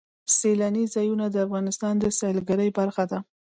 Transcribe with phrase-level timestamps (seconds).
[0.37, 3.19] سیلانی ځایونه د افغانستان د سیلګرۍ برخه ده.